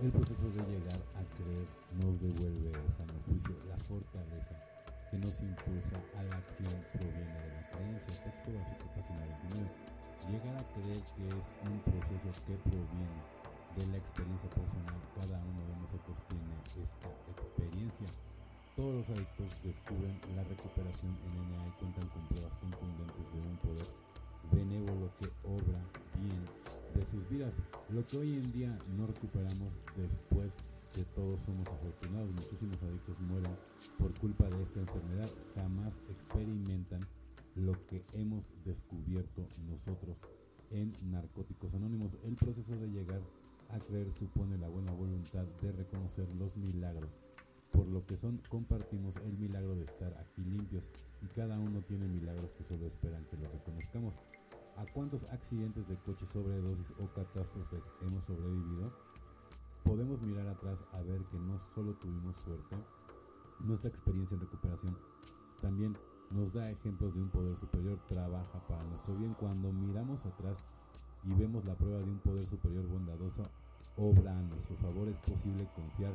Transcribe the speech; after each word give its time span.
El 0.00 0.10
proceso 0.12 0.48
de 0.48 0.64
llegar 0.64 0.96
a 1.12 1.22
creer 1.36 1.68
nos 2.00 2.16
devuelve 2.24 2.72
el 2.72 2.88
sano 2.88 3.12
juicio, 3.28 3.52
la 3.68 3.76
fortaleza 3.84 4.56
que 5.10 5.18
nos 5.18 5.38
impulsa 5.44 6.00
a 6.16 6.22
la 6.24 6.36
acción 6.40 6.72
proviene 6.88 7.36
de 7.36 7.52
la 7.52 7.68
creencia. 7.68 8.08
Texto 8.24 8.48
básico, 8.48 8.88
página 8.96 9.20
29. 9.52 9.68
Llegar 10.24 10.56
a 10.56 10.64
creer 10.72 11.04
que 11.04 11.28
es 11.36 11.52
un 11.68 11.76
proceso 11.84 12.32
que 12.48 12.56
proviene 12.64 13.20
de 13.76 13.84
la 13.92 13.98
experiencia 14.00 14.48
personal. 14.48 14.96
Cada 15.20 15.36
uno 15.36 15.62
de 15.68 15.76
nosotros 15.84 16.16
tiene 16.32 16.48
esta 16.80 17.12
experiencia. 17.36 18.08
Todos 18.80 19.04
los 19.04 19.08
adictos 19.12 19.52
descubren 19.60 20.16
la 20.32 20.48
recuperación 20.48 21.12
en 21.28 21.32
NA 21.52 21.60
y 21.60 21.72
cuentan 21.76 22.08
con 22.08 22.24
pruebas 22.32 22.56
contundentes 22.56 23.19
sus 27.10 27.28
vidas. 27.28 27.60
Lo 27.88 28.06
que 28.06 28.18
hoy 28.18 28.34
en 28.34 28.52
día 28.52 28.78
no 28.96 29.06
recuperamos 29.06 29.74
después 29.96 30.54
de 30.94 31.04
todos 31.16 31.40
somos 31.40 31.66
afortunados. 31.66 32.30
Muchísimos 32.32 32.80
adictos 32.82 33.18
mueren 33.20 33.56
por 33.98 34.16
culpa 34.18 34.48
de 34.48 34.62
esta 34.62 34.80
enfermedad. 34.80 35.28
Jamás 35.56 36.00
experimentan 36.08 37.00
lo 37.56 37.72
que 37.86 38.04
hemos 38.12 38.44
descubierto 38.64 39.44
nosotros 39.68 40.18
en 40.70 40.92
Narcóticos 41.10 41.74
Anónimos. 41.74 42.16
El 42.24 42.36
proceso 42.36 42.76
de 42.76 42.86
llegar 42.86 43.20
a 43.70 43.78
creer 43.80 44.12
supone 44.12 44.56
la 44.58 44.68
buena 44.68 44.92
voluntad 44.92 45.44
de 45.62 45.72
reconocer 45.72 46.32
los 46.34 46.56
milagros. 46.56 47.10
Por 47.72 47.86
lo 47.88 48.06
que 48.06 48.16
son, 48.16 48.40
compartimos 48.48 49.16
el 49.16 49.36
milagro 49.36 49.74
de 49.74 49.84
estar 49.84 50.16
aquí 50.18 50.42
limpios 50.42 50.84
y 51.22 51.26
cada 51.26 51.58
uno 51.58 51.82
tiene 51.82 52.06
milagros 52.06 52.52
que 52.52 52.64
solo 52.64 52.86
esperan 52.86 53.24
que 53.26 53.36
lo 53.36 53.48
reconozcamos. 53.50 54.14
¿A 54.76 54.86
cuántos 54.92 55.24
accidentes 55.24 55.86
de 55.88 55.96
coche, 55.98 56.26
sobredosis 56.26 56.92
o 56.98 57.06
catástrofes 57.12 57.90
hemos 58.02 58.24
sobrevivido? 58.24 58.92
Podemos 59.84 60.22
mirar 60.22 60.48
atrás 60.48 60.84
a 60.92 61.00
ver 61.02 61.22
que 61.26 61.38
no 61.38 61.58
solo 61.60 61.94
tuvimos 61.94 62.36
suerte, 62.38 62.76
nuestra 63.60 63.90
experiencia 63.90 64.34
en 64.34 64.40
recuperación 64.40 64.96
también 65.60 65.96
nos 66.30 66.52
da 66.52 66.70
ejemplos 66.70 67.14
de 67.14 67.20
un 67.22 67.28
poder 67.28 67.56
superior, 67.56 67.98
trabaja 68.06 68.58
para 68.66 68.82
nuestro 68.84 69.14
bien. 69.16 69.34
Cuando 69.34 69.72
miramos 69.72 70.24
atrás 70.24 70.62
y 71.24 71.34
vemos 71.34 71.64
la 71.64 71.74
prueba 71.74 71.98
de 71.98 72.04
un 72.04 72.18
poder 72.20 72.46
superior 72.46 72.86
bondadoso, 72.86 73.42
obra 73.96 74.38
a 74.38 74.42
nuestro 74.42 74.76
favor, 74.76 75.08
es 75.08 75.18
posible 75.18 75.68
confiar 75.74 76.14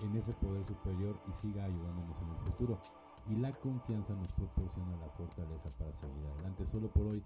en 0.00 0.16
ese 0.16 0.32
poder 0.34 0.64
superior 0.64 1.16
y 1.28 1.32
siga 1.34 1.64
ayudándonos 1.64 2.20
en 2.20 2.28
el 2.30 2.38
futuro. 2.38 2.80
Y 3.28 3.36
la 3.36 3.52
confianza 3.52 4.14
nos 4.14 4.32
proporciona 4.32 4.96
la 4.96 5.08
fortaleza 5.10 5.70
para 5.78 5.94
seguir 5.94 6.24
adelante. 6.26 6.66
Solo 6.66 6.88
por 6.88 7.06
hoy 7.06 7.22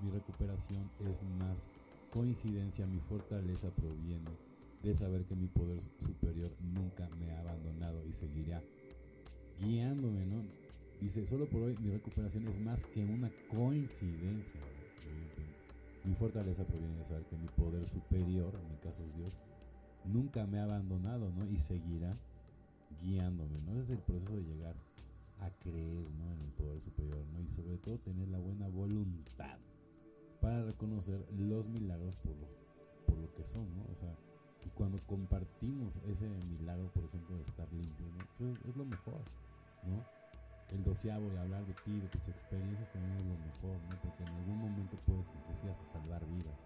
mi 0.00 0.10
recuperación 0.10 0.90
es 1.00 1.22
más 1.40 1.68
coincidencia, 2.12 2.86
mi 2.86 3.00
fortaleza 3.00 3.70
proviene 3.70 4.30
de 4.82 4.94
saber 4.94 5.24
que 5.24 5.34
mi 5.34 5.48
poder 5.48 5.80
superior 5.98 6.50
nunca 6.60 7.08
me 7.18 7.32
ha 7.32 7.40
abandonado 7.40 8.04
y 8.06 8.12
seguirá 8.12 8.62
guiándome, 9.60 10.26
¿no? 10.26 10.42
Dice, 11.00 11.26
solo 11.26 11.46
por 11.46 11.62
hoy 11.62 11.76
mi 11.78 11.90
recuperación 11.90 12.46
es 12.48 12.58
más 12.60 12.84
que 12.86 13.04
una 13.04 13.30
coincidencia. 13.50 14.60
Mi 16.04 16.14
fortaleza 16.14 16.64
proviene 16.64 16.96
de 16.98 17.04
saber 17.04 17.24
que 17.24 17.36
mi 17.36 17.48
poder 17.48 17.86
superior, 17.86 18.54
en 18.54 18.70
mi 18.70 18.76
caso 18.76 19.02
es 19.02 19.16
Dios, 19.16 19.36
nunca 20.04 20.46
me 20.46 20.58
ha 20.60 20.64
abandonado, 20.64 21.32
¿no? 21.32 21.50
Y 21.50 21.58
seguirá 21.58 22.14
guiándome, 23.02 23.60
¿no? 23.62 23.72
Ese 23.72 23.82
es 23.82 23.90
el 23.90 23.98
proceso 23.98 24.36
de 24.36 24.42
llegar 24.42 24.76
a 25.40 25.50
creer, 25.50 26.08
¿no? 26.12 26.32
En 26.32 26.40
el 26.42 26.52
poder 26.52 26.80
superior, 26.80 27.24
¿no? 27.32 27.42
Y 27.42 27.48
sobre 27.50 27.76
todo 27.78 27.98
tener 27.98 28.28
la 28.28 28.38
buena 28.38 28.68
voluntad 28.68 29.58
para 30.46 30.62
reconocer 30.62 31.18
los 31.36 31.66
milagros 31.66 32.14
por 32.18 32.30
lo, 32.36 32.46
por 33.04 33.18
lo 33.18 33.34
que 33.34 33.44
son, 33.44 33.66
¿no? 33.74 33.82
O 33.90 33.96
sea, 33.96 34.14
y 34.64 34.68
cuando 34.68 34.96
compartimos 35.04 35.96
ese 36.06 36.28
milagro, 36.28 36.86
por 36.92 37.02
ejemplo, 37.02 37.36
de 37.36 37.42
estar 37.42 37.66
limpio, 37.72 38.06
¿no? 38.16 38.24
Pues 38.38 38.60
es, 38.64 38.76
lo 38.76 38.84
mejor, 38.84 39.18
¿no? 39.82 40.06
El 40.70 40.84
doceavo 40.84 41.28
de 41.30 41.40
hablar 41.40 41.66
de 41.66 41.72
ti, 41.84 41.98
de 41.98 42.06
tus 42.06 42.28
experiencias 42.28 42.92
también 42.92 43.18
es 43.18 43.26
lo 43.26 43.38
mejor, 43.44 43.76
¿no? 43.90 44.00
Porque 44.00 44.22
en 44.22 44.36
algún 44.36 44.58
momento 44.58 44.96
puedes 45.04 45.26
inclusive 45.34 45.72
hasta 45.72 45.98
salvar 45.98 46.24
vidas, 46.28 46.60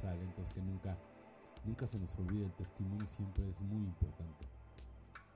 ¿sale? 0.00 0.22
Entonces 0.22 0.54
que 0.54 0.62
nunca, 0.62 0.96
nunca 1.66 1.86
se 1.86 1.98
nos 1.98 2.16
olvide, 2.16 2.46
el 2.46 2.52
testimonio 2.52 3.06
siempre 3.08 3.46
es 3.46 3.60
muy 3.60 3.84
importante. 3.84 4.46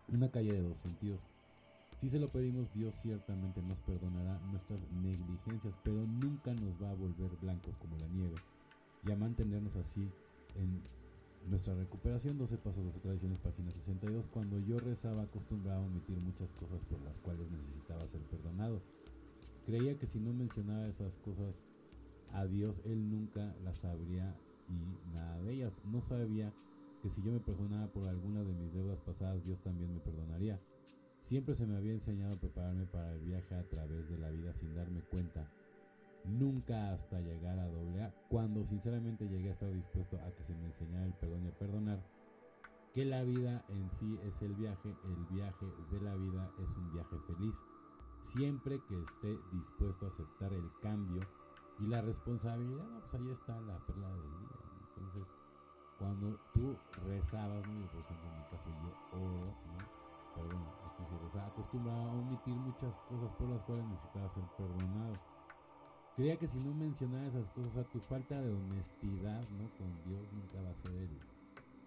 Una 0.09 0.31
calle 0.31 0.55
de 0.55 0.63
dos 0.63 0.79
sentidos. 0.79 1.21
Si 1.97 2.11
se 2.11 2.19
lo 2.19 2.31
pedimos, 2.31 2.73
Dios 2.75 2.95
ciertamente 2.95 3.63
nos 3.63 3.81
perdonará 3.81 4.39
nuestras 4.51 4.81
negligencias, 4.93 5.79
pero 5.83 6.07
nunca 6.07 6.53
nos 6.55 6.81
va 6.83 6.91
a 6.91 6.95
volver 6.95 7.31
blancos 7.41 7.77
como 7.79 7.97
la 7.97 8.07
nieve 8.09 8.35
y 9.07 9.13
a 9.13 9.17
mantenernos 9.17 9.77
así 9.77 10.11
en 10.57 10.83
nuestra 11.49 11.75
recuperación, 11.75 12.39
12 12.39 12.59
pasos, 12.59 12.85
12 12.85 13.01
tradiciones, 13.01 13.39
página 13.39 13.71
62. 13.71 14.27
Cuando 14.29 14.59
yo 14.59 14.79
rezaba 14.79 15.23
acostumbraba 15.23 15.79
a 15.79 15.87
omitir 15.87 16.19
muchas 16.19 16.53
cosas 16.53 16.85
por 16.85 17.01
las 17.01 17.19
cuales 17.21 17.51
necesitaba 17.51 18.07
ser 18.07 18.21
perdonado. 18.23 18.83
Creía 19.65 19.99
que 19.99 20.07
si 20.07 20.21
no 20.21 20.33
mencionaba 20.33 20.89
esas 20.89 21.17
cosas 21.17 21.63
a 22.33 22.47
Dios, 22.47 22.83
Él 22.85 23.09
nunca 23.11 23.55
las 23.65 23.79
sabría 23.79 24.37
y 24.69 25.15
nada 25.15 25.41
de 25.41 25.55
ellas. 25.55 25.81
No 25.85 26.01
sabía 26.01 26.53
que 27.01 27.11
si 27.11 27.23
yo 27.23 27.33
me 27.33 27.41
perdonaba 27.41 27.87
por 27.89 28.07
alguna 28.07 28.43
de 28.43 28.53
mis 28.53 28.73
deudas 28.73 29.01
pasadas, 29.01 29.43
Dios 29.45 29.61
también 29.61 29.93
me 29.93 30.01
perdonaría. 30.01 30.61
Siempre 31.27 31.57
se 31.57 31.67
me 31.67 31.77
había 31.77 31.91
enseñado 31.91 32.35
a 32.35 32.39
prepararme 32.39 32.87
para 32.87 33.13
el 33.13 33.19
viaje 33.19 33.57
a 33.57 33.69
través 33.69 34.09
de 34.09 34.17
la 34.17 34.31
vida 34.31 34.53
sin 34.53 34.73
darme 34.77 35.01
cuenta. 35.01 35.51
Nunca 36.25 36.93
hasta 36.93 37.21
llegar 37.21 37.59
a 37.59 37.67
doble 37.67 38.05
A, 38.05 38.15
cuando 38.29 38.63
sinceramente 38.63 39.29
llegué 39.29 39.49
a 39.49 39.53
estar 39.55 39.73
dispuesto 39.73 40.21
a 40.21 40.31
que 40.37 40.45
se 40.45 40.55
me 40.55 40.67
enseñara 40.67 41.05
el 41.05 41.15
perdón 41.15 41.45
y 41.45 41.49
a 41.49 41.59
perdonar, 41.59 42.01
que 42.95 43.05
la 43.05 43.25
vida 43.25 43.65
en 43.71 43.91
sí 43.91 44.21
es 44.23 44.41
el 44.41 44.55
viaje, 44.55 44.95
el 45.03 45.37
viaje 45.37 45.67
de 45.91 46.01
la 46.01 46.15
vida 46.15 46.49
es 46.63 46.77
un 46.77 46.93
viaje 46.93 47.17
feliz, 47.27 47.61
siempre 48.23 48.81
que 48.89 49.03
esté 49.03 49.37
dispuesto 49.51 50.05
a 50.05 50.09
aceptar 50.09 50.53
el 50.53 50.71
cambio 50.81 51.23
y 51.81 51.89
la 51.89 52.03
responsabilidad, 52.03 52.87
pues 53.01 53.15
ahí 53.15 53.31
está 53.33 53.61
la 53.63 53.85
perla 53.85 54.09
del 54.11 54.31
día. 54.31 54.57
Entonces, 54.95 55.27
cuando 55.99 56.39
tú 56.55 56.77
rezabas, 57.05 57.63
por 57.63 58.01
ejemplo 58.01 58.31
en 58.31 58.39
mi 58.39 58.45
caso 58.45 58.71
yo 58.71 59.46
se 61.63 61.79
rezaba, 61.79 62.05
acostumbraba 62.05 62.11
a 62.11 62.15
omitir 62.15 62.55
muchas 62.55 62.99
cosas 62.99 63.31
por 63.33 63.49
las 63.49 63.63
cuales 63.63 63.87
necesitaba 63.87 64.29
ser 64.31 64.45
perdonado 64.57 65.37
Creía 66.17 66.39
que 66.39 66.47
si 66.47 66.59
no 66.61 66.73
mencionaba 66.73 67.27
esas 67.27 67.51
cosas, 67.51 67.77
a 67.77 67.85
tu 67.85 68.01
falta 68.01 68.41
de 68.41 68.51
honestidad, 68.51 69.43
¿no? 69.51 69.69
Con 69.77 69.93
Dios 70.07 70.27
nunca 70.33 70.63
va 70.63 70.71
a 70.71 70.75
ser 70.75 70.91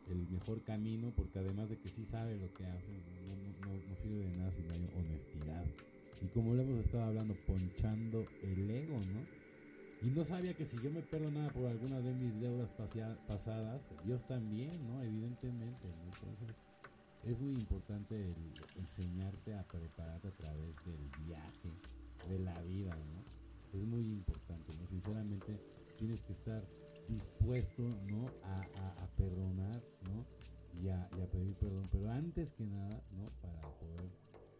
el, 0.07 0.27
mejor 0.29 0.61
camino, 0.61 1.11
porque 1.15 1.39
además 1.39 1.67
de 1.69 1.79
que 1.79 1.89
sí 1.89 2.05
sabe 2.05 2.35
lo 2.37 2.53
que 2.53 2.63
hace, 2.63 2.91
no, 3.65 3.95
sirve 3.95 4.25
de 4.25 4.37
nada 4.37 4.51
si 4.51 4.61
no 4.61 4.73
hay 4.73 5.03
honestidad. 5.03 5.65
Y 6.21 6.27
como 6.27 6.53
lo 6.53 6.61
hemos 6.61 6.85
estado 6.85 7.05
hablando, 7.05 7.33
ponchando 7.47 8.23
el 8.43 8.69
ego, 8.69 8.97
¿no? 8.99 10.07
Y 10.07 10.11
no 10.11 10.23
sabía 10.23 10.53
que 10.53 10.63
si 10.63 10.77
yo 10.77 10.91
me 10.91 11.01
perdonaba 11.01 11.49
por 11.49 11.65
alguna 11.65 11.99
de 11.99 12.13
mis 12.13 12.39
deudas 12.39 12.69
pasadas, 13.27 13.81
Dios 14.05 14.27
también, 14.27 14.87
¿no? 14.87 15.01
Evidentemente, 15.01 15.87
¿no? 15.87 16.03
Entonces, 16.03 16.55
es 17.25 17.39
muy 17.39 17.53
importante 17.53 18.33
enseñarte 18.75 19.55
a 19.55 19.63
prepararte 19.63 20.29
a 20.29 20.31
través 20.31 20.75
del 20.85 21.25
viaje 21.25 21.71
de 22.27 22.39
la 22.39 22.59
vida, 22.63 22.95
¿no? 22.95 23.39
es 23.73 23.85
muy 23.85 24.01
importante. 24.01 24.73
Sinceramente 24.89 25.59
tienes 25.97 26.21
que 26.23 26.33
estar 26.33 26.63
dispuesto, 27.07 27.83
¿no? 28.07 28.25
A, 28.43 29.07
perdonar, 29.17 29.81
¿no? 30.07 30.25
Y 30.81 30.89
a, 30.89 31.09
pedir 31.31 31.55
perdón. 31.55 31.87
Pero 31.91 32.09
antes 32.09 32.51
que 32.53 32.65
nada, 32.65 33.01
¿no? 33.11 33.25
Para 33.41 33.61
poder 33.79 34.09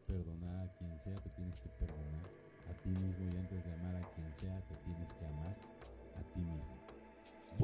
perdonar 0.05 0.67
a 0.67 0.73
quien 0.73 0.99
sea, 0.99 1.15
te 1.15 1.29
tienes 1.29 1.59
que 1.59 1.69
perdonar 1.69 2.25
a 2.69 2.73
ti 2.83 2.89
mismo 2.89 3.25
y 3.31 3.37
antes 3.37 3.63
de 3.63 3.73
amar 3.73 3.95
a 3.95 4.09
quien 4.13 4.35
sea, 4.35 4.61
te 4.67 4.75
tienes 4.83 4.98